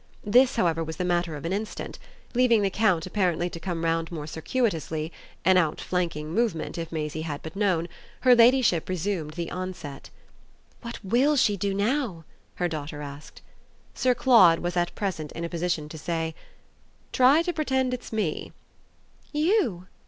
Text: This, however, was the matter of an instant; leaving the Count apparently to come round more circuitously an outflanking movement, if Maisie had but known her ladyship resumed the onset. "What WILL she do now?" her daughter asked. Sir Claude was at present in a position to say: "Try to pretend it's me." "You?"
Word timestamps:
This, 0.25 0.55
however, 0.55 0.83
was 0.83 0.97
the 0.97 1.05
matter 1.05 1.35
of 1.35 1.45
an 1.45 1.53
instant; 1.53 1.99
leaving 2.33 2.63
the 2.63 2.71
Count 2.71 3.05
apparently 3.05 3.51
to 3.51 3.59
come 3.59 3.85
round 3.85 4.11
more 4.11 4.25
circuitously 4.25 5.13
an 5.45 5.57
outflanking 5.57 6.33
movement, 6.33 6.75
if 6.79 6.91
Maisie 6.91 7.21
had 7.21 7.43
but 7.43 7.55
known 7.55 7.87
her 8.21 8.33
ladyship 8.33 8.89
resumed 8.89 9.33
the 9.35 9.51
onset. 9.51 10.09
"What 10.81 11.05
WILL 11.05 11.35
she 11.35 11.55
do 11.55 11.71
now?" 11.71 12.25
her 12.55 12.67
daughter 12.67 13.03
asked. 13.03 13.43
Sir 13.93 14.15
Claude 14.15 14.57
was 14.57 14.75
at 14.75 14.95
present 14.95 15.31
in 15.33 15.43
a 15.43 15.49
position 15.49 15.87
to 15.89 15.99
say: 15.99 16.33
"Try 17.13 17.43
to 17.43 17.53
pretend 17.53 17.93
it's 17.93 18.11
me." 18.11 18.53
"You?" 19.31 19.85